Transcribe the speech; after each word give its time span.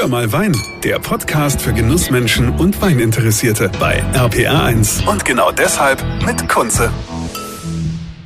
Hör 0.00 0.08
mal 0.08 0.32
Wein, 0.32 0.56
der 0.82 0.98
Podcast 0.98 1.60
für 1.60 1.74
Genussmenschen 1.74 2.48
und 2.58 2.80
Weininteressierte 2.80 3.70
bei 3.78 4.02
RPR1. 4.14 5.06
Und 5.06 5.26
genau 5.26 5.52
deshalb 5.52 6.02
mit 6.24 6.48
Kunze. 6.48 6.90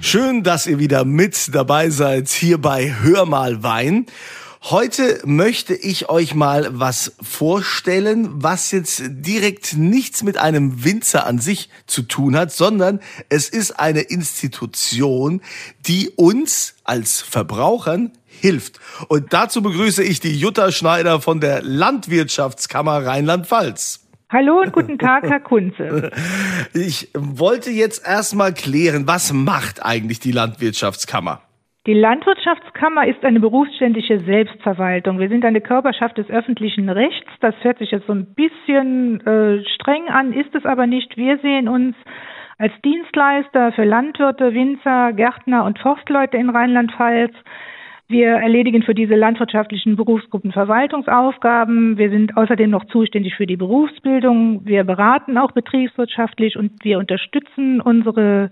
Schön, 0.01 0.45
dass 0.45 0.69
ihr 0.69 0.79
wieder 0.79 1.05
mit 1.05 1.53
dabei 1.53 1.91
seid 1.91 2.29
hier 2.29 2.59
bei 2.59 2.95
Hör 3.03 3.27
mal 3.27 3.65
Wein. 3.65 4.07
Heute 4.63 5.21
möchte 5.25 5.75
ich 5.75 6.09
euch 6.09 6.37
mal 6.37 6.69
was 6.79 7.17
vorstellen, 7.21 8.31
was 8.41 8.71
jetzt 8.71 9.03
direkt 9.09 9.77
nichts 9.77 10.23
mit 10.23 10.39
einem 10.39 10.85
Winzer 10.85 11.27
an 11.27 11.41
sich 11.41 11.71
zu 11.89 12.03
tun 12.03 12.37
hat, 12.37 12.53
sondern 12.53 13.01
es 13.31 13.49
ist 13.49 13.81
eine 13.81 14.03
Institution, 14.03 15.43
die 15.89 16.11
uns 16.11 16.77
als 16.85 17.21
Verbrauchern 17.21 18.13
hilft. 18.41 18.81
Und 19.09 19.33
dazu 19.33 19.63
begrüße 19.63 20.03
ich 20.03 20.21
die 20.21 20.39
Jutta 20.39 20.73
Schneider 20.73 21.21
von 21.21 21.41
der 21.41 21.63
Landwirtschaftskammer 21.63 23.07
Rheinland-Pfalz. 23.07 24.05
Hallo 24.31 24.61
und 24.61 24.73
guten 24.73 24.99
Tag, 24.99 25.25
Herr 25.25 25.41
Kunze. 25.41 26.11
Ich 26.75 27.09
wollte 27.15 27.71
jetzt 27.71 28.07
erstmal 28.07 28.53
klären, 28.53 29.07
was 29.07 29.33
macht 29.33 29.85
eigentlich 29.85 30.19
die 30.19 30.33
Landwirtschaftskammer? 30.33 31.41
Die 31.87 31.93
Landwirtschaftskammer 31.93 33.07
ist 33.07 33.23
eine 33.25 33.41
berufsständische 33.41 34.19
Selbstverwaltung. 34.21 35.19
Wir 35.19 35.29
sind 35.29 35.45
eine 35.45 35.61
Körperschaft 35.61 36.17
des 36.17 36.31
öffentlichen 36.31 36.89
Rechts. 36.89 37.29
Das 37.41 37.55
hört 37.61 37.79
sich 37.79 37.91
jetzt 37.91 38.07
so 38.07 38.15
ein 38.15 38.35
bisschen 38.35 39.21
äh, 39.27 39.63
streng 39.75 40.09
an, 40.09 40.33
ist 40.33 40.55
es 40.55 40.65
aber 40.65 40.87
nicht. 40.87 41.17
Wir 41.19 41.39
sehen 41.39 41.69
uns 41.69 41.95
als 42.59 42.73
Dienstleister 42.83 43.73
für 43.73 43.85
Landwirte, 43.85 44.55
Winzer, 44.55 45.13
Gärtner 45.13 45.65
und 45.65 45.79
Forstleute 45.79 46.39
in 46.39 46.49
Rheinland-Pfalz. 46.49 47.35
Wir 48.07 48.29
erledigen 48.29 48.83
für 48.83 48.95
diese 48.95 49.15
landwirtschaftlichen 49.15 49.97
Berufsgruppen 49.97 50.53
Verwaltungsaufgaben. 50.53 51.97
Wir 51.97 52.11
sind 52.11 52.37
außerdem 52.37 52.69
noch 52.69 52.85
zuständig 52.87 53.35
für 53.35 53.47
die 53.47 53.57
Berufsbildung. 53.57 54.67
Wir 54.67 54.85
beraten 54.85 55.39
auch 55.39 55.53
betriebswirtschaftlich 55.53 56.59
und 56.59 56.73
wir 56.85 56.99
unterstützen 56.99 57.81
unsere 57.81 58.51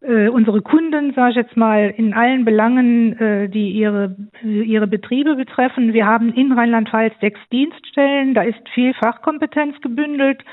äh, 0.00 0.28
unsere 0.28 0.62
Kunden, 0.62 1.12
sage 1.14 1.30
ich 1.30 1.36
jetzt 1.36 1.56
mal, 1.56 1.92
in 1.96 2.14
allen 2.14 2.44
Belangen, 2.44 3.18
äh, 3.18 3.48
die 3.48 3.72
ihre, 3.72 4.16
ihre 4.44 4.86
Betriebe 4.86 5.34
betreffen. 5.34 5.92
Wir 5.92 6.06
haben 6.06 6.32
in 6.32 6.52
Rheinland-Pfalz 6.52 7.14
sechs 7.20 7.40
Dienststellen, 7.50 8.32
da 8.32 8.42
ist 8.42 8.68
viel 8.74 8.94
Fachkompetenz 8.94 9.80
gebündelt, 9.80 10.44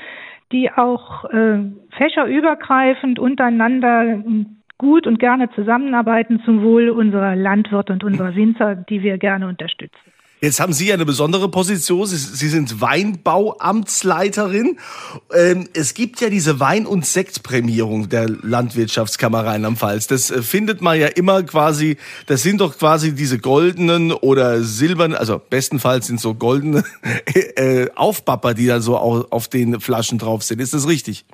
die 0.50 0.70
auch 0.72 1.24
äh, 1.26 1.58
fächerübergreifend 1.96 3.18
untereinander 3.20 4.22
gut 4.78 5.06
und 5.06 5.18
gerne 5.18 5.50
zusammenarbeiten 5.54 6.40
zum 6.44 6.62
Wohl 6.62 6.90
unserer 6.90 7.34
Landwirte 7.36 7.92
und 7.92 8.04
unserer 8.04 8.34
Winzer, 8.34 8.74
die 8.74 9.02
wir 9.02 9.18
gerne 9.18 9.48
unterstützen. 9.48 9.96
Jetzt 10.42 10.60
haben 10.60 10.74
Sie 10.74 10.92
eine 10.92 11.06
besondere 11.06 11.50
Position. 11.50 12.06
Sie, 12.06 12.16
Sie 12.16 12.48
sind 12.48 12.82
Weinbauamtsleiterin. 12.82 14.78
Ähm, 15.34 15.66
es 15.72 15.94
gibt 15.94 16.20
ja 16.20 16.28
diese 16.28 16.60
Wein- 16.60 16.84
und 16.84 17.06
Sektprämierung 17.06 18.10
der 18.10 18.28
Landwirtschaftskammer 18.28 19.46
Rheinland-Pfalz. 19.46 20.08
Das 20.08 20.30
äh, 20.30 20.42
findet 20.42 20.82
man 20.82 21.00
ja 21.00 21.06
immer 21.06 21.42
quasi, 21.42 21.96
das 22.26 22.42
sind 22.42 22.60
doch 22.60 22.76
quasi 22.76 23.14
diese 23.14 23.38
goldenen 23.38 24.12
oder 24.12 24.62
silbernen, 24.62 25.16
also 25.16 25.38
bestenfalls 25.38 26.06
sind 26.06 26.20
so 26.20 26.34
goldene 26.34 26.84
äh, 27.56 27.88
Aufpapper, 27.94 28.52
die 28.52 28.66
da 28.66 28.80
so 28.80 28.98
auf 28.98 29.48
den 29.48 29.80
Flaschen 29.80 30.18
drauf 30.18 30.42
sind. 30.42 30.60
Ist 30.60 30.74
das 30.74 30.86
richtig? 30.86 31.24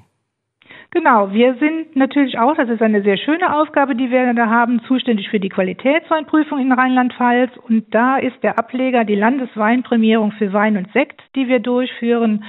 Genau, 0.94 1.32
wir 1.32 1.54
sind 1.54 1.96
natürlich 1.96 2.38
auch, 2.38 2.54
das 2.54 2.68
ist 2.68 2.82
eine 2.82 3.02
sehr 3.02 3.16
schöne 3.16 3.56
Aufgabe, 3.56 3.96
die 3.96 4.10
wir 4.10 4.34
da 4.34 4.50
haben, 4.50 4.82
zuständig 4.86 5.30
für 5.30 5.40
die 5.40 5.48
Qualitätsweinprüfung 5.48 6.58
in 6.58 6.70
Rheinland-Pfalz. 6.70 7.50
Und 7.66 7.94
da 7.94 8.18
ist 8.18 8.36
der 8.42 8.58
Ableger 8.58 9.04
die 9.04 9.14
Landesweinprämierung 9.14 10.32
für 10.32 10.52
Wein 10.52 10.76
und 10.76 10.92
Sekt, 10.92 11.22
die 11.34 11.48
wir 11.48 11.60
durchführen 11.60 12.44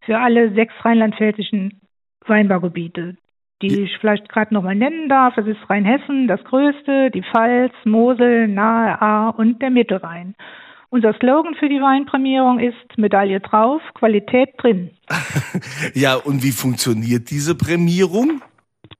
für 0.00 0.18
alle 0.18 0.50
sechs 0.54 0.74
rheinland-pfälzischen 0.84 1.80
Weinbaugebiete, 2.26 3.16
die 3.62 3.84
ich 3.84 3.96
vielleicht 3.98 4.28
gerade 4.28 4.52
nochmal 4.52 4.74
nennen 4.74 5.08
darf. 5.08 5.36
Das 5.36 5.46
ist 5.46 5.70
Rheinhessen, 5.70 6.26
das 6.26 6.42
größte, 6.42 7.12
die 7.12 7.22
Pfalz, 7.22 7.72
Mosel, 7.84 8.48
Nahe 8.48 9.00
A 9.00 9.28
und 9.28 9.62
der 9.62 9.70
Mittelrhein. 9.70 10.34
Unser 10.94 11.12
Slogan 11.14 11.56
für 11.56 11.68
die 11.68 11.80
Weinprämierung 11.80 12.60
ist 12.60 12.76
Medaille 12.96 13.40
drauf, 13.40 13.82
Qualität 13.94 14.50
drin. 14.58 14.90
ja, 15.92 16.14
und 16.14 16.44
wie 16.44 16.52
funktioniert 16.52 17.32
diese 17.32 17.56
Prämierung? 17.56 18.40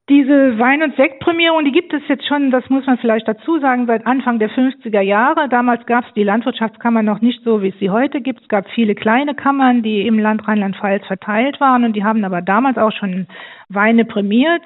Diese 0.09 0.59
Wein- 0.59 0.82
und 0.82 0.97
Sektprämierung, 0.97 1.65
die 1.65 1.71
gibt 1.71 1.93
es 1.93 2.03
jetzt 2.09 2.27
schon, 2.27 2.50
das 2.50 2.69
muss 2.69 2.84
man 2.84 2.99
vielleicht 2.99 3.28
dazu 3.28 3.60
sagen, 3.60 3.87
seit 3.87 4.09
Anfang 4.09 4.41
der 4.41 4.50
50er 4.50 5.03
Jahre. 5.03 5.49
Damals 5.49 5.87
gab 5.87 6.05
es 6.05 6.12
die 6.15 6.25
Landwirtschaftskammer 6.25 7.05
noch 7.05 7.21
nicht 7.21 7.44
so, 7.44 7.62
wie 7.62 7.69
es 7.69 7.78
sie 7.78 7.91
heute 7.91 8.21
gibt. 8.21 8.43
Es 8.43 8.49
gab 8.49 8.69
viele 8.71 8.97
kleine 8.97 9.37
Kammern, 9.37 9.84
die 9.84 10.05
im 10.05 10.19
Land 10.19 10.49
Rheinland-Pfalz 10.49 11.06
verteilt 11.06 11.61
waren 11.61 11.84
und 11.84 11.93
die 11.93 12.03
haben 12.03 12.25
aber 12.25 12.43
damals 12.43 12.76
auch 12.76 12.91
schon 12.91 13.28
Weine 13.69 14.05
prämiert. 14.05 14.65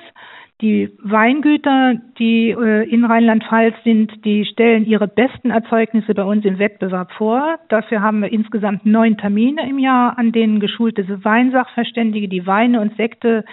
Die 0.60 0.91
Weingüter, 1.04 1.94
die 2.19 2.50
äh, 2.50 2.88
in 2.91 3.04
Rheinland-Pfalz 3.04 3.76
sind, 3.84 4.24
die 4.24 4.44
stellen 4.44 4.86
ihre 4.86 5.06
besten 5.06 5.50
Erzeugnisse 5.50 6.14
bei 6.14 6.24
uns 6.24 6.44
im 6.44 6.58
Wettbewerb 6.58 7.12
vor. 7.12 7.60
Dafür 7.69 8.02
haben 8.02 8.22
wir 8.22 8.32
insgesamt 8.32 8.84
neun 8.84 9.16
Termine 9.16 9.69
im 9.69 9.78
Jahr, 9.78 10.19
an 10.19 10.32
denen 10.32 10.58
geschulte 10.58 11.06
Weinsachverständige 11.24 12.28
die 12.28 12.44
Weine 12.44 12.80
und 12.80 12.96
Sekte 12.96 13.44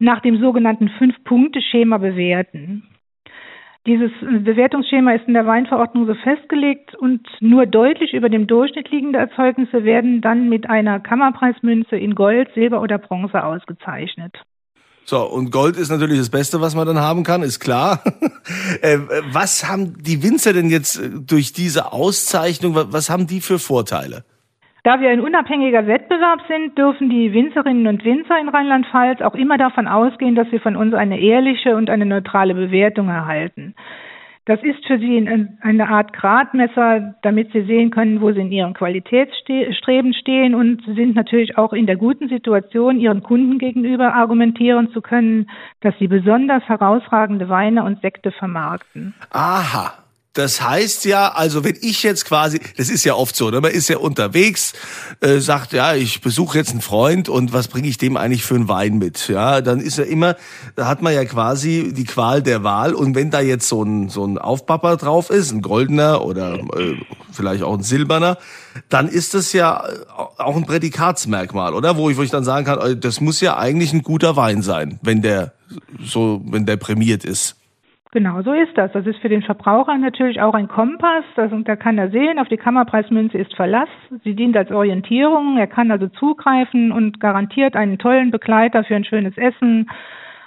nach 0.00 0.20
dem 0.20 0.40
sogenannten 0.40 0.88
Fünf-Punkte-Schema 0.88 1.98
bewerten. 1.98 2.82
Dieses 3.86 4.10
Bewertungsschema 4.20 5.12
ist 5.12 5.28
in 5.28 5.34
der 5.34 5.46
Weinverordnung 5.46 6.06
so 6.06 6.14
festgelegt 6.14 6.96
und 6.96 7.26
nur 7.40 7.66
deutlich 7.66 8.14
über 8.14 8.28
dem 8.28 8.48
Durchschnitt 8.48 8.90
liegende 8.90 9.20
Erzeugnisse 9.20 9.84
werden 9.84 10.20
dann 10.20 10.48
mit 10.48 10.68
einer 10.68 10.98
Kammerpreismünze 10.98 11.96
in 11.96 12.16
Gold, 12.16 12.50
Silber 12.54 12.82
oder 12.82 12.98
Bronze 12.98 13.44
ausgezeichnet. 13.44 14.42
So, 15.08 15.22
und 15.22 15.50
Gold 15.50 15.78
ist 15.78 15.88
natürlich 15.88 16.18
das 16.18 16.28
Beste, 16.28 16.60
was 16.60 16.74
man 16.74 16.86
dann 16.86 16.98
haben 16.98 17.24
kann, 17.24 17.42
ist 17.42 17.60
klar. 17.60 18.02
Äh, 18.82 18.98
was 19.32 19.68
haben 19.68 19.94
die 20.02 20.22
Winzer 20.22 20.52
denn 20.52 20.70
jetzt 20.70 20.96
äh, 20.96 21.10
durch 21.10 21.52
diese 21.52 21.92
Auszeichnung, 21.92 22.74
was 22.74 23.10
haben 23.10 23.26
die 23.26 23.40
für 23.40 23.58
Vorteile? 23.58 24.24
Da 24.84 25.00
wir 25.00 25.10
ein 25.10 25.20
unabhängiger 25.20 25.86
Wettbewerb 25.86 26.40
sind, 26.48 26.78
dürfen 26.78 27.10
die 27.10 27.32
Winzerinnen 27.32 27.86
und 27.86 28.04
Winzer 28.04 28.38
in 28.38 28.48
Rheinland-Pfalz 28.48 29.20
auch 29.20 29.34
immer 29.34 29.58
davon 29.58 29.86
ausgehen, 29.86 30.34
dass 30.34 30.48
sie 30.50 30.60
von 30.60 30.76
uns 30.76 30.94
eine 30.94 31.20
ehrliche 31.20 31.76
und 31.76 31.90
eine 31.90 32.06
neutrale 32.06 32.54
Bewertung 32.54 33.08
erhalten. 33.08 33.74
Das 34.48 34.62
ist 34.62 34.82
für 34.86 34.98
sie 34.98 35.28
eine 35.60 35.88
Art 35.90 36.14
Gradmesser, 36.14 37.14
damit 37.20 37.52
sie 37.52 37.64
sehen 37.66 37.90
können, 37.90 38.22
wo 38.22 38.32
sie 38.32 38.40
in 38.40 38.50
ihrem 38.50 38.72
Qualitätsstreben 38.72 40.14
stehen 40.14 40.54
und 40.54 40.82
sind 40.86 41.14
natürlich 41.14 41.58
auch 41.58 41.74
in 41.74 41.84
der 41.84 41.96
guten 41.96 42.30
Situation, 42.30 42.98
ihren 42.98 43.22
Kunden 43.22 43.58
gegenüber 43.58 44.14
argumentieren 44.14 44.90
zu 44.92 45.02
können, 45.02 45.50
dass 45.82 45.92
sie 45.98 46.08
besonders 46.08 46.62
herausragende 46.62 47.50
Weine 47.50 47.84
und 47.84 48.00
Sekte 48.00 48.30
vermarkten. 48.30 49.12
Aha, 49.32 49.92
das 50.34 50.60
heißt 50.60 51.04
ja, 51.04 51.32
also 51.32 51.64
wenn 51.64 51.76
ich 51.80 52.02
jetzt 52.02 52.24
quasi, 52.24 52.60
das 52.76 52.90
ist 52.90 53.04
ja 53.04 53.14
oft 53.14 53.34
so, 53.34 53.50
ne? 53.50 53.60
man 53.60 53.72
ist 53.72 53.88
ja 53.88 53.98
unterwegs, 53.98 54.72
äh, 55.20 55.38
sagt, 55.38 55.72
ja, 55.72 55.94
ich 55.94 56.20
besuche 56.20 56.58
jetzt 56.58 56.70
einen 56.70 56.80
Freund 56.80 57.28
und 57.28 57.52
was 57.52 57.68
bringe 57.68 57.88
ich 57.88 57.98
dem 57.98 58.16
eigentlich 58.16 58.44
für 58.44 58.54
einen 58.54 58.68
Wein 58.68 58.98
mit? 58.98 59.28
Ja, 59.28 59.60
dann 59.60 59.80
ist 59.80 59.98
ja 59.98 60.04
immer, 60.04 60.36
da 60.76 60.86
hat 60.86 61.02
man 61.02 61.12
ja 61.12 61.24
quasi 61.24 61.92
die 61.92 62.04
Qual 62.04 62.42
der 62.42 62.62
Wahl 62.62 62.94
und 62.94 63.14
wenn 63.14 63.30
da 63.30 63.40
jetzt 63.40 63.68
so 63.68 63.82
ein, 63.82 64.10
so 64.10 64.24
ein 64.24 64.38
Aufpapper 64.38 64.96
drauf 64.96 65.30
ist, 65.30 65.50
ein 65.50 65.62
goldener 65.62 66.24
oder 66.24 66.54
äh, 66.54 66.94
vielleicht 67.32 67.62
auch 67.62 67.74
ein 67.74 67.82
silberner, 67.82 68.38
dann 68.88 69.08
ist 69.08 69.34
das 69.34 69.52
ja 69.52 69.82
auch 70.36 70.56
ein 70.56 70.66
Prädikatsmerkmal, 70.66 71.74
oder? 71.74 71.96
Wo 71.96 72.10
ich, 72.10 72.16
wo 72.16 72.22
ich 72.22 72.30
dann 72.30 72.44
sagen 72.44 72.64
kann, 72.64 72.78
äh, 72.80 72.96
das 72.96 73.20
muss 73.20 73.40
ja 73.40 73.56
eigentlich 73.56 73.92
ein 73.92 74.02
guter 74.02 74.36
Wein 74.36 74.62
sein, 74.62 75.00
wenn 75.02 75.22
der 75.22 75.52
so, 76.04 76.42
wenn 76.46 76.66
der 76.66 76.76
prämiert 76.76 77.24
ist. 77.24 77.57
Genau, 78.10 78.40
so 78.42 78.52
ist 78.52 78.76
das. 78.76 78.90
Das 78.92 79.06
ist 79.06 79.18
für 79.18 79.28
den 79.28 79.42
Verbraucher 79.42 79.96
natürlich 79.98 80.40
auch 80.40 80.54
ein 80.54 80.68
Kompass. 80.68 81.24
Das, 81.36 81.50
da 81.64 81.76
kann 81.76 81.98
er 81.98 82.10
sehen, 82.10 82.38
auf 82.38 82.48
die 82.48 82.56
Kammerpreismünze 82.56 83.36
ist 83.36 83.54
Verlass. 83.54 83.88
Sie 84.24 84.34
dient 84.34 84.56
als 84.56 84.70
Orientierung. 84.70 85.58
Er 85.58 85.66
kann 85.66 85.90
also 85.90 86.08
zugreifen 86.08 86.90
und 86.90 87.20
garantiert 87.20 87.76
einen 87.76 87.98
tollen 87.98 88.30
Begleiter 88.30 88.84
für 88.84 88.96
ein 88.96 89.04
schönes 89.04 89.36
Essen 89.36 89.90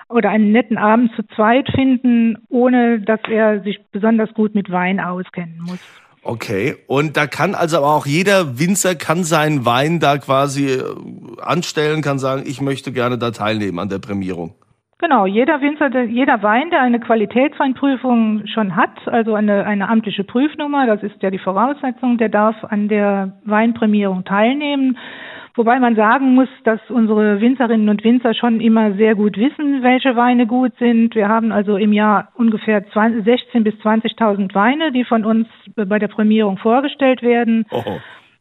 oder 0.10 0.30
einen 0.32 0.52
netten 0.52 0.78
Abend 0.78 1.12
zu 1.16 1.24
zweit 1.36 1.70
finden, 1.70 2.38
ohne 2.50 3.00
dass 3.00 3.20
er 3.30 3.62
sich 3.62 3.80
besonders 3.92 4.34
gut 4.34 4.56
mit 4.56 4.72
Wein 4.72 5.00
auskennen 5.00 5.60
muss. 5.62 5.80
Okay, 6.24 6.76
und 6.88 7.18
da 7.18 7.26
kann 7.26 7.56
also 7.56 7.78
auch 7.78 8.06
jeder 8.06 8.60
Winzer 8.60 8.94
kann 8.94 9.24
seinen 9.24 9.66
Wein 9.66 10.00
da 10.00 10.18
quasi 10.20 10.68
äh, 10.68 10.84
anstellen, 11.42 12.04
kann 12.04 12.20
sagen, 12.20 12.44
ich 12.46 12.62
möchte 12.62 12.92
gerne 12.92 13.18
da 13.18 13.32
teilnehmen 13.32 13.80
an 13.80 13.90
der 13.90 13.98
Prämierung. 13.98 14.54
Genau, 15.02 15.26
jeder 15.26 15.62
Winzer, 15.62 16.04
jeder 16.04 16.44
Wein, 16.44 16.70
der 16.70 16.82
eine 16.82 17.00
Qualitätsweinprüfung 17.00 18.46
schon 18.46 18.76
hat, 18.76 19.08
also 19.08 19.34
eine, 19.34 19.66
eine 19.66 19.90
amtliche 19.90 20.24
Prüfnummer, 20.24 20.86
das 20.86 21.02
ist 21.02 21.24
ja 21.24 21.32
die 21.32 21.40
Voraussetzung, 21.40 22.20
der 22.20 22.30
darf 22.30 22.56
an 22.66 22.88
der 22.88 23.34
Weinprämierung 23.44 24.26
teilnehmen. 24.26 25.00
Wobei 25.56 25.80
man 25.80 25.96
sagen 25.96 26.36
muss, 26.36 26.50
dass 26.66 26.80
unsere 26.90 27.42
Winzerinnen 27.42 27.90
und 27.90 28.04
Winzer 28.04 28.36
schon 28.36 28.62
immer 28.62 28.94
sehr 28.94 29.16
gut 29.16 29.38
wissen, 29.38 29.82
welche 29.82 30.16
Weine 30.16 30.46
gut 30.46 30.74
sind. 30.78 31.16
Wir 31.16 31.28
haben 31.28 31.52
also 31.52 31.78
im 31.78 31.94
Jahr 31.94 32.30
ungefähr 32.36 32.86
16.000 32.86 33.64
bis 33.64 33.74
20.000 33.76 34.54
Weine, 34.54 34.92
die 34.92 35.04
von 35.04 35.26
uns 35.26 35.48
bei 35.76 35.98
der 35.98 36.10
Prämierung 36.10 36.58
vorgestellt 36.58 37.24
werden. 37.24 37.66
Oh. 37.72 37.82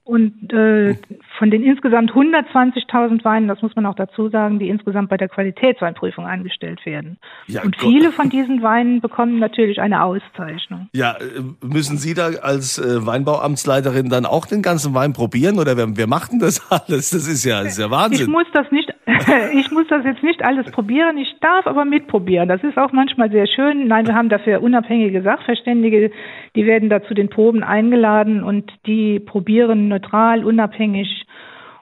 Und 0.04 0.52
äh, 0.52 0.96
von 1.40 1.50
den 1.50 1.62
insgesamt 1.62 2.12
120.000 2.12 3.24
Weinen, 3.24 3.48
das 3.48 3.62
muss 3.62 3.74
man 3.74 3.86
auch 3.86 3.94
dazu 3.94 4.28
sagen, 4.28 4.58
die 4.58 4.68
insgesamt 4.68 5.08
bei 5.08 5.16
der 5.16 5.30
Qualitätsweinprüfung 5.30 6.26
angestellt 6.26 6.84
werden. 6.84 7.16
Ja, 7.46 7.62
und 7.62 7.78
Gott. 7.78 7.88
viele 7.88 8.12
von 8.12 8.28
diesen 8.28 8.62
Weinen 8.62 9.00
bekommen 9.00 9.38
natürlich 9.38 9.80
eine 9.80 10.04
Auszeichnung. 10.04 10.90
Ja, 10.92 11.12
äh, 11.12 11.40
müssen 11.66 11.96
Sie 11.96 12.12
da 12.12 12.26
als 12.42 12.78
äh, 12.78 13.06
Weinbauamtsleiterin 13.06 14.10
dann 14.10 14.26
auch 14.26 14.44
den 14.44 14.60
ganzen 14.60 14.92
Wein 14.92 15.14
probieren 15.14 15.58
oder 15.58 15.78
wer, 15.78 15.96
wer 15.96 16.06
macht 16.06 16.32
denn 16.32 16.40
das 16.40 16.60
alles? 16.70 17.08
Das 17.08 17.26
ist 17.26 17.42
ja, 17.46 17.62
das 17.62 17.72
ist 17.72 17.78
ja 17.78 17.90
Wahnsinn. 17.90 18.26
Ich 18.26 18.28
muss 18.28 18.46
das 18.52 18.70
nicht, 18.70 18.92
ich 19.54 19.70
muss 19.70 19.86
das 19.88 20.04
jetzt 20.04 20.22
nicht 20.22 20.44
alles 20.44 20.70
probieren. 20.70 21.16
Ich 21.16 21.34
darf 21.40 21.66
aber 21.66 21.86
mitprobieren. 21.86 22.50
Das 22.50 22.62
ist 22.62 22.76
auch 22.76 22.92
manchmal 22.92 23.30
sehr 23.30 23.46
schön. 23.46 23.88
Nein, 23.88 24.06
wir 24.06 24.14
haben 24.14 24.28
dafür 24.28 24.60
unabhängige 24.62 25.22
Sachverständige, 25.22 26.10
die 26.54 26.66
werden 26.66 26.90
da 26.90 27.02
zu 27.02 27.14
den 27.14 27.30
Proben 27.30 27.64
eingeladen 27.64 28.44
und 28.44 28.70
die 28.84 29.20
probieren 29.20 29.88
neutral, 29.88 30.44
unabhängig 30.44 31.24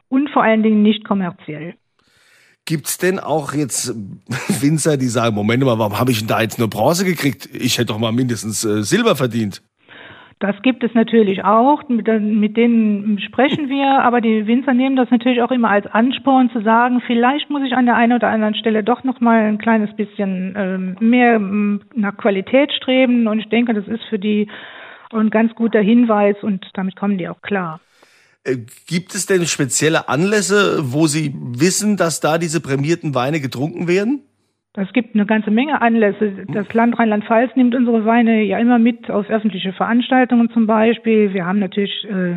und 0.08 0.30
vor 0.30 0.42
allen 0.42 0.62
Dingen 0.62 0.82
nicht 0.82 1.04
kommerziell. 1.04 1.74
Gibt's 2.64 2.98
denn 2.98 3.18
auch 3.18 3.54
jetzt 3.54 3.94
Winzer, 4.60 4.96
die 4.98 5.06
sagen, 5.06 5.34
Moment 5.34 5.64
mal, 5.64 5.78
warum 5.78 5.98
habe 5.98 6.10
ich 6.10 6.18
denn 6.18 6.28
da 6.28 6.42
jetzt 6.42 6.58
nur 6.58 6.68
Bronze 6.68 7.04
gekriegt? 7.04 7.48
Ich 7.52 7.78
hätte 7.78 7.86
doch 7.86 7.98
mal 7.98 8.12
mindestens 8.12 8.64
äh, 8.64 8.82
Silber 8.82 9.16
verdient. 9.16 9.62
Das 10.40 10.54
gibt 10.62 10.84
es 10.84 10.94
natürlich 10.94 11.42
auch, 11.42 11.88
mit, 11.88 12.06
mit, 12.06 12.56
denen 12.56 13.18
sprechen 13.18 13.68
wir, 13.68 14.02
aber 14.02 14.20
die 14.20 14.46
Winzer 14.46 14.72
nehmen 14.72 14.94
das 14.94 15.10
natürlich 15.10 15.42
auch 15.42 15.50
immer 15.50 15.70
als 15.70 15.86
Ansporn 15.86 16.48
zu 16.50 16.60
sagen, 16.62 17.02
vielleicht 17.04 17.50
muss 17.50 17.62
ich 17.66 17.72
an 17.72 17.86
der 17.86 17.96
einen 17.96 18.12
oder 18.12 18.28
anderen 18.28 18.54
Stelle 18.54 18.84
doch 18.84 19.02
noch 19.02 19.20
mal 19.20 19.40
ein 19.40 19.58
kleines 19.58 19.96
bisschen 19.96 20.54
ähm, 20.56 20.96
mehr 21.00 21.40
nach 21.40 22.16
Qualität 22.18 22.72
streben 22.72 23.26
und 23.26 23.40
ich 23.40 23.48
denke, 23.48 23.74
das 23.74 23.88
ist 23.88 24.04
für 24.04 24.20
die 24.20 24.46
ein 25.12 25.30
ganz 25.30 25.54
guter 25.56 25.80
Hinweis 25.80 26.36
und 26.42 26.64
damit 26.74 26.94
kommen 26.94 27.18
die 27.18 27.28
auch 27.28 27.42
klar. 27.42 27.80
Äh, 28.44 28.56
gibt 28.86 29.14
es 29.14 29.26
denn 29.26 29.46
spezielle 29.46 30.08
Anlässe, 30.08 30.92
wo 30.92 31.06
Sie 31.06 31.34
wissen, 31.34 31.96
dass 31.96 32.20
da 32.20 32.38
diese 32.38 32.60
prämierten 32.60 33.14
Weine 33.14 33.40
getrunken 33.40 33.88
werden? 33.88 34.22
Es 34.74 34.92
gibt 34.92 35.14
eine 35.14 35.26
ganze 35.26 35.50
Menge 35.50 35.80
Anlässe. 35.80 36.44
Das 36.52 36.72
Land 36.72 36.98
Rheinland-Pfalz 36.98 37.56
nimmt 37.56 37.74
unsere 37.74 38.04
Weine 38.04 38.42
ja 38.42 38.58
immer 38.58 38.78
mit 38.78 39.10
auf 39.10 39.28
öffentliche 39.28 39.72
Veranstaltungen 39.72 40.50
zum 40.50 40.66
Beispiel. 40.66 41.34
Wir 41.34 41.46
haben 41.46 41.58
natürlich 41.58 42.04
äh, 42.04 42.36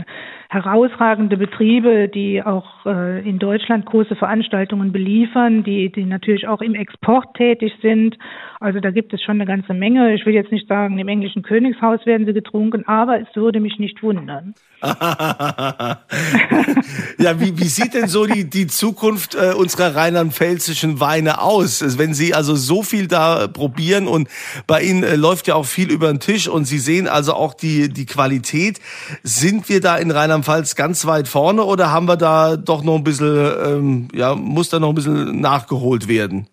herausragende 0.51 1.38
Betriebe, 1.38 2.09
die 2.09 2.44
auch 2.44 2.86
äh, 2.86 3.27
in 3.27 3.39
Deutschland 3.39 3.86
große 3.86 4.18
Veranstaltungen 4.18 4.92
beliefern, 4.92 5.63
die, 5.63 5.89
die 5.89 6.03
natürlich 6.03 6.45
auch 6.45 6.59
im 6.59 6.75
Export 6.75 7.33
tätig 7.36 7.71
sind. 7.81 8.18
Also 8.59 8.81
da 8.81 8.92
gibt 8.92 9.13
es 9.13 9.21
schon 9.21 9.36
eine 9.36 9.45
ganze 9.45 9.74
Menge. 9.74 10.13
Ich 10.13 10.25
will 10.25 10.33
jetzt 10.33 10.51
nicht 10.51 10.68
sagen, 10.68 11.00
im 11.00 11.07
englischen 11.07 11.42
Königshaus 11.42 12.06
werden 12.06 12.25
sie 12.25 12.33
getrunken, 12.33 12.86
aber 12.86 13.21
es 13.21 13.33
würde 13.33 13.62
mich 13.62 13.80
nicht 13.80 14.03
wundern. 14.03 14.53
ja, 17.18 17.39
wie, 17.39 17.57
wie 17.57 17.68
sieht 17.68 17.94
denn 17.94 18.09
so 18.09 18.25
die, 18.25 18.50
die 18.50 18.68
Zukunft 18.68 19.36
äh, 19.36 19.53
unserer 19.53 19.95
rheinland-pfälzischen 19.95 21.00
Weine 21.00 21.39
aus? 21.42 21.98
Wenn 21.98 22.13
Sie 22.13 22.33
also 22.33 22.56
so 22.56 22.83
viel 22.83 23.07
da 23.07 23.48
probieren 23.48 24.07
und 24.07 24.27
bei 24.68 24.81
Ihnen 24.81 25.03
äh, 25.03 25.15
läuft 25.15 25.48
ja 25.48 25.56
auch 25.56 25.65
viel 25.65 25.89
über 25.89 26.07
den 26.07 26.19
Tisch 26.19 26.50
und 26.50 26.65
Sie 26.65 26.80
sehen 26.80 27.07
also 27.07 27.33
auch 27.33 27.53
die, 27.53 27.88
die 27.89 28.06
Qualität. 28.06 28.81
Sind 29.24 29.69
wir 29.69 29.80
da 29.80 29.95
in 29.98 30.12
Rheinland-Pfalz 30.41 30.75
ganz 30.75 31.05
weit 31.07 31.27
vorne 31.27 31.63
oder 31.63 31.91
haben 31.91 32.07
wir 32.07 32.17
da 32.17 32.57
doch 32.57 32.83
noch 32.83 32.95
ein 32.95 33.03
bisschen, 33.03 33.51
ähm, 33.65 34.07
ja, 34.13 34.35
muss 34.35 34.69
da 34.69 34.79
noch 34.79 34.89
ein 34.89 34.95
bisschen 34.95 35.39
nachgeholt 35.39 36.07
werden? 36.07 36.47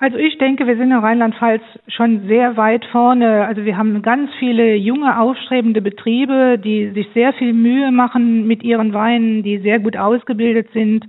Also 0.00 0.16
ich 0.16 0.38
denke, 0.38 0.66
wir 0.66 0.76
sind 0.76 0.90
in 0.90 0.98
Rheinland-Pfalz 0.98 1.62
schon 1.88 2.26
sehr 2.26 2.56
weit 2.56 2.84
vorne. 2.86 3.46
Also 3.46 3.64
wir 3.64 3.76
haben 3.76 4.00
ganz 4.02 4.30
viele 4.38 4.74
junge, 4.74 5.18
aufstrebende 5.20 5.82
Betriebe, 5.82 6.58
die 6.58 6.90
sich 6.94 7.06
sehr 7.12 7.34
viel 7.34 7.52
Mühe 7.52 7.90
machen 7.92 8.46
mit 8.46 8.62
ihren 8.62 8.94
Weinen, 8.94 9.42
die 9.42 9.58
sehr 9.58 9.78
gut 9.78 9.96
ausgebildet 9.96 10.68
sind, 10.72 11.04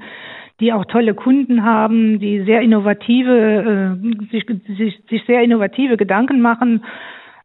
die 0.59 0.73
auch 0.73 0.85
tolle 0.85 1.13
Kunden 1.13 1.63
haben, 1.63 2.19
die 2.19 2.43
sehr 2.43 2.61
innovative, 2.61 3.97
äh, 4.03 4.27
sich, 4.29 4.45
sich, 4.77 4.99
sich 5.09 5.23
sehr 5.25 5.41
innovative 5.41 5.95
Gedanken 5.95 6.41
machen. 6.41 6.83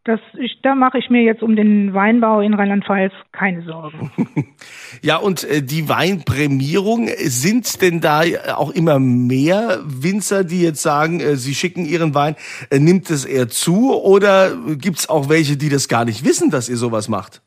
Das, 0.06 0.20
ich, 0.38 0.60
da 0.62 0.76
mache 0.76 0.98
ich 0.98 1.10
mir 1.10 1.22
jetzt 1.22 1.42
um 1.42 1.56
den 1.56 1.92
Weinbau 1.92 2.40
in 2.40 2.54
Rheinland-Pfalz 2.54 3.12
keine 3.32 3.62
Sorgen. 3.62 4.12
ja, 5.02 5.16
und 5.16 5.42
äh, 5.42 5.64
die 5.64 5.88
Weinprämierung, 5.88 7.08
sind 7.24 7.82
denn 7.82 8.00
da 8.00 8.22
auch 8.54 8.70
immer 8.70 9.00
mehr 9.00 9.80
Winzer, 9.84 10.44
die 10.44 10.62
jetzt 10.62 10.80
sagen, 10.80 11.18
äh, 11.18 11.34
sie 11.34 11.56
schicken 11.56 11.84
ihren 11.84 12.14
Wein, 12.14 12.36
äh, 12.70 12.78
nimmt 12.78 13.10
es 13.10 13.24
eher 13.24 13.48
zu 13.48 13.92
oder 14.00 14.56
gibt's 14.76 15.08
auch 15.08 15.28
welche, 15.28 15.56
die 15.56 15.70
das 15.70 15.88
gar 15.88 16.04
nicht 16.04 16.24
wissen, 16.24 16.50
dass 16.50 16.68
ihr 16.68 16.76
sowas 16.76 17.08
macht? 17.08 17.42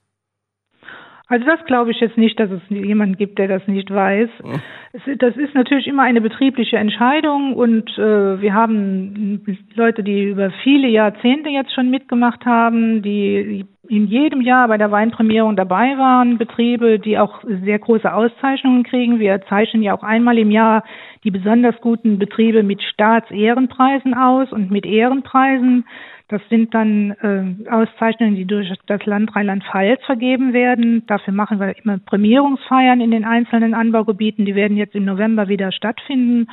Also 1.30 1.46
das 1.46 1.64
glaube 1.66 1.92
ich 1.92 2.00
jetzt 2.00 2.18
nicht, 2.18 2.40
dass 2.40 2.50
es 2.50 2.62
jemanden 2.70 3.16
gibt, 3.16 3.38
der 3.38 3.48
das 3.48 3.66
nicht 3.68 3.94
weiß. 3.94 4.30
Ja. 4.44 5.16
Das 5.20 5.38
ist 5.38 5.54
natürlich 5.54 5.86
immer 5.86 6.02
eine 6.02 6.22
betriebliche 6.22 6.78
Entscheidung 6.78 7.54
und 7.54 7.88
äh, 8.00 8.42
wir 8.42 8.56
haben 8.56 9.46
Leute, 9.76 10.04
die 10.04 10.24
über 10.24 10.50
viele 10.64 10.88
Jahrzehnte 10.88 11.50
jetzt 11.50 11.72
schon 11.76 11.92
mitgemacht 11.92 12.46
haben, 12.48 13.04
die 13.04 13.68
in 13.88 14.08
jedem 14.08 14.42
Jahr 14.42 14.68
bei 14.68 14.78
der 14.78 14.90
Weinprämierung 14.90 15.56
dabei 15.56 15.98
waren, 16.00 16.40
Betriebe, 16.40 16.98
die 16.98 17.20
auch 17.20 17.44
sehr 17.64 17.78
große 17.78 18.12
Auszeichnungen 18.12 18.84
kriegen. 18.84 19.20
Wir 19.20 19.42
zeichnen 19.50 19.84
ja 19.84 19.96
auch 19.96 20.04
einmal 20.04 20.40
im 20.40 20.50
Jahr 20.50 20.84
die 21.24 21.32
besonders 21.32 21.76
guten 21.82 22.20
Betriebe 22.20 22.64
mit 22.64 22.82
Staatsehrenpreisen 22.82 24.14
aus 24.14 24.52
und 24.52 24.72
mit 24.72 24.86
Ehrenpreisen. 24.86 25.86
Das 26.30 26.42
sind 26.50 26.74
dann 26.74 27.12
äh, 27.12 27.70
Auszeichnungen, 27.70 28.36
die 28.36 28.46
durch 28.46 28.72
das 28.86 29.06
Land 29.06 29.36
Rheinland-Pfalz 29.36 30.00
vergeben 30.06 30.54
werden. 30.54 31.04
Dafür 31.08 31.34
machen 31.34 31.60
wir 31.60 31.76
immer 31.84 31.98
Prämierungsfeiern 31.98 33.02
in 33.02 33.12
den 33.12 33.26
einzelnen 33.26 33.74
Anbaugebieten. 33.74 34.46
Die 34.46 34.56
werden 34.56 34.78
jetzt 34.78 34.96
im 34.96 35.06
November 35.06 35.48
wieder 35.48 35.72
stattfinden. 35.72 36.48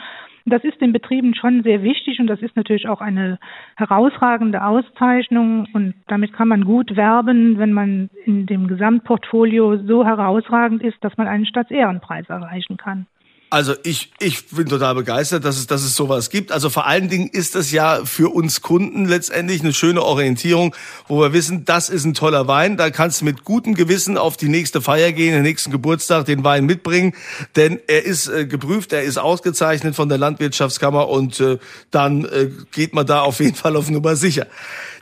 Das 0.49 0.63
ist 0.63 0.81
den 0.81 0.93
Betrieben 0.93 1.35
schon 1.35 1.65
sehr 1.65 1.83
wichtig 1.83 2.21
und 2.21 2.29
das 2.29 2.41
ist 2.41 2.55
natürlich 2.55 2.89
auch 2.89 3.01
eine 3.01 3.39
herausragende 3.77 4.65
Auszeichnung 4.65 5.67
und 5.73 5.95
damit 6.07 6.33
kann 6.33 6.47
man 6.47 6.65
gut 6.65 6.95
werben, 6.95 7.59
wenn 7.59 7.73
man 7.73 8.11
in 8.25 8.47
dem 8.47 8.69
Gesamtportfolio 8.69 9.79
so 9.79 10.07
herausragend 10.07 10.85
ist, 10.85 11.03
dass 11.03 11.17
man 11.17 11.27
einen 11.27 11.47
Staatsehrenpreis 11.47 12.29
erreichen 12.29 12.77
kann. 12.77 13.07
Also 13.49 13.75
ich, 13.85 14.11
ich 14.19 14.49
bin 14.49 14.69
total 14.69 14.97
begeistert, 14.97 15.45
dass 15.45 15.57
es, 15.57 15.69
dass 15.69 15.83
es 15.83 15.95
sowas 15.95 16.31
gibt. 16.31 16.51
Also 16.51 16.69
vor 16.69 16.87
allen 16.87 17.09
Dingen 17.09 17.29
ist 17.29 17.55
das 17.55 17.71
ja 17.71 18.05
für 18.05 18.35
uns 18.35 18.61
Kunden 18.61 19.07
letztendlich 19.07 19.61
eine 19.61 19.73
schöne 19.73 20.03
Orientierung, 20.03 20.75
wo 21.07 21.21
wir 21.21 21.33
wissen, 21.33 21.65
das 21.65 21.89
ist 21.89 22.05
ein 22.05 22.15
toller 22.15 22.49
Wein. 22.49 22.77
Da 22.77 22.91
kannst 22.91 23.21
du 23.21 23.25
mit 23.25 23.45
gutem 23.45 23.75
Gewissen 23.75 24.19
auf 24.19 24.37
die 24.37 24.49
nächste 24.49 24.81
Feier 24.81 25.13
gehen, 25.13 25.33
den 25.33 25.43
nächsten 25.43 25.71
Geburtstag 25.71 26.25
den 26.27 26.43
Wein 26.43 26.67
mitbringen, 26.67 27.15
denn 27.55 27.79
er 27.87 28.05
ist 28.05 28.27
äh, 28.27 28.47
geprüft, 28.47 28.93
er 28.93 29.05
ist 29.05 29.17
ausgezeichnet 29.17 29.95
von 29.95 30.09
der 30.09 30.19
Landwirtschaftskammer 30.19 31.09
und 31.09 31.39
äh, 31.39 31.59
dann 31.93 32.25
äh, 32.25 32.51
geht 32.73 32.95
man 32.95 33.07
da 33.07 33.21
auf 33.21 33.39
jeden 33.39 33.55
Fall 33.55 33.77
auf 33.77 33.89
Nummer 33.89 34.17
sicher. 34.17 34.49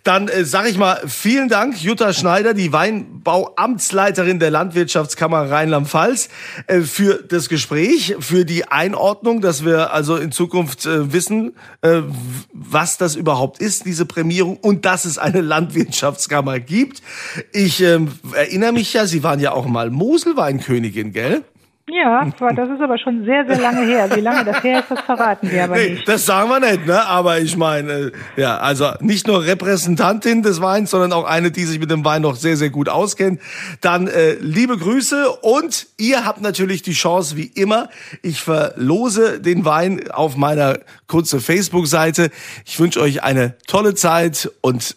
Dann 0.04 0.28
äh, 0.28 0.44
sage 0.44 0.68
ich 0.68 0.76
mal 0.76 1.00
vielen 1.06 1.48
Dank, 1.48 1.82
Jutta 1.82 2.12
Schneider, 2.12 2.52
die 2.52 2.72
Weinbauamtsleiterin 2.72 4.38
der 4.38 4.50
Landwirtschaftskammer 4.50 5.50
Rheinland-Pfalz, 5.50 6.28
äh, 6.66 6.82
für 6.82 7.24
das 7.26 7.48
Gespräch, 7.48 8.14
für 8.20 8.44
die 8.44 8.68
Einordnung, 8.68 9.40
dass 9.40 9.64
wir 9.64 9.94
also 9.94 10.16
in 10.16 10.30
Zukunft 10.30 10.84
äh, 10.84 11.10
wissen, 11.14 11.54
äh, 11.80 12.02
was 12.52 12.98
das 12.98 13.16
überhaupt 13.16 13.60
ist, 13.60 13.86
diese 13.86 14.04
Prämierung 14.04 14.58
und 14.58 14.84
dass 14.84 15.06
es 15.06 15.16
eine 15.16 15.40
Landwirtschaftskammer 15.40 16.60
gibt. 16.60 17.00
Ich 17.52 17.82
äh, 17.82 17.98
erinnere 18.34 18.72
mich 18.72 18.92
ja, 18.92 19.06
Sie 19.06 19.22
waren 19.22 19.40
ja 19.40 19.52
auch 19.52 19.66
mal 19.66 19.88
Moselweinkönigin, 19.88 21.12
gell? 21.12 21.44
Ja, 21.90 22.24
das 22.24 22.70
ist 22.70 22.80
aber 22.80 22.96
schon 22.96 23.26
sehr, 23.26 23.44
sehr 23.46 23.60
lange 23.60 23.84
her. 23.84 24.08
Wie 24.16 24.20
lange 24.20 24.42
das 24.42 24.62
her 24.62 24.80
ist, 24.80 24.90
das 24.90 25.00
verraten 25.02 25.50
wir 25.50 25.64
aber 25.64 25.76
nee, 25.76 25.90
nicht. 25.90 26.08
Das 26.08 26.24
sagen 26.24 26.48
wir 26.48 26.58
nicht, 26.58 26.86
ne? 26.86 27.04
Aber 27.06 27.40
ich 27.40 27.58
meine, 27.58 27.92
äh, 27.92 28.12
ja, 28.36 28.56
also 28.56 28.92
nicht 29.00 29.26
nur 29.26 29.44
Repräsentantin 29.44 30.42
des 30.42 30.62
Weins, 30.62 30.90
sondern 30.90 31.12
auch 31.12 31.24
eine, 31.24 31.50
die 31.50 31.64
sich 31.64 31.78
mit 31.78 31.90
dem 31.90 32.02
Wein 32.02 32.22
noch 32.22 32.36
sehr, 32.36 32.56
sehr 32.56 32.70
gut 32.70 32.88
auskennt. 32.88 33.38
Dann 33.82 34.08
äh, 34.08 34.32
liebe 34.40 34.78
Grüße 34.78 35.30
und 35.42 35.86
ihr 35.98 36.24
habt 36.24 36.40
natürlich 36.40 36.80
die 36.80 36.94
Chance, 36.94 37.36
wie 37.36 37.46
immer. 37.54 37.90
Ich 38.22 38.40
verlose 38.40 39.38
den 39.40 39.66
Wein 39.66 40.10
auf 40.10 40.36
meiner 40.36 40.78
kurze 41.06 41.38
Facebook-Seite. 41.38 42.30
Ich 42.64 42.80
wünsche 42.80 43.00
euch 43.02 43.22
eine 43.22 43.58
tolle 43.66 43.94
Zeit 43.94 44.50
und 44.62 44.96